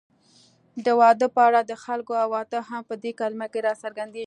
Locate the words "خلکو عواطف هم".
1.83-2.81